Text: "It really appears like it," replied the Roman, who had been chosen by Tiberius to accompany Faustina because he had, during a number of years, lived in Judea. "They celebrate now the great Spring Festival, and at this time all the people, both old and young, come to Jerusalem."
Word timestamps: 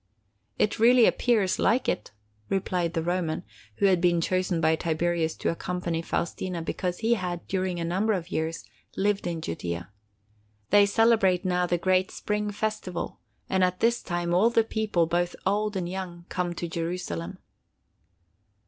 "It 0.57 0.79
really 0.79 1.05
appears 1.05 1.59
like 1.59 1.87
it," 1.87 2.09
replied 2.49 2.95
the 2.95 3.03
Roman, 3.03 3.43
who 3.75 3.85
had 3.85 4.01
been 4.01 4.19
chosen 4.19 4.59
by 4.59 4.75
Tiberius 4.75 5.35
to 5.35 5.51
accompany 5.51 6.01
Faustina 6.01 6.63
because 6.63 6.97
he 6.97 7.13
had, 7.13 7.47
during 7.47 7.79
a 7.79 7.85
number 7.85 8.13
of 8.13 8.31
years, 8.31 8.63
lived 8.97 9.27
in 9.27 9.41
Judea. 9.41 9.91
"They 10.71 10.87
celebrate 10.87 11.45
now 11.45 11.67
the 11.67 11.77
great 11.77 12.09
Spring 12.09 12.49
Festival, 12.49 13.19
and 13.47 13.63
at 13.63 13.79
this 13.79 14.01
time 14.01 14.33
all 14.33 14.49
the 14.49 14.63
people, 14.63 15.05
both 15.05 15.35
old 15.45 15.75
and 15.77 15.87
young, 15.87 16.25
come 16.29 16.55
to 16.55 16.67
Jerusalem." 16.67 17.37